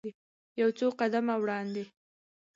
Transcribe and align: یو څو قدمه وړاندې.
یو 0.59 0.69
څو 0.79 0.87
قدمه 0.99 1.33
وړاندې. 1.41 1.83